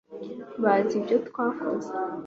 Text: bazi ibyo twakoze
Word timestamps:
bazi 0.63 0.93
ibyo 0.99 1.17
twakoze 1.27 1.91